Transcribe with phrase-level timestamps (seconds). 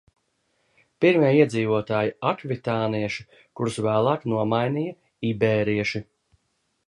[1.03, 3.27] Pirmie iedzīvotāji– akvitānieši,
[3.59, 4.97] kurus vēlāk nomainīja
[5.33, 6.03] ibērieši.